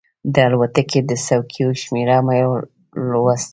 د 0.33 0.35
الوتکې 0.47 0.99
د 1.09 1.11
څوکیو 1.25 1.67
شمېره 1.81 2.17
مې 2.25 2.39
لوستله. 3.11 3.49